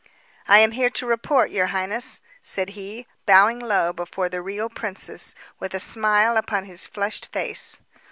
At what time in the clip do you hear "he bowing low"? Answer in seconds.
2.71-3.93